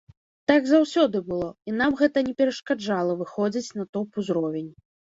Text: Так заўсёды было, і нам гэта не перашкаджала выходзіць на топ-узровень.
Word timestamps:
Так 0.51 0.63
заўсёды 0.69 1.21
было, 1.27 1.51
і 1.69 1.75
нам 1.83 1.91
гэта 2.01 2.25
не 2.31 2.35
перашкаджала 2.41 3.21
выходзіць 3.23 3.75
на 3.81 3.91
топ-узровень. 3.95 4.71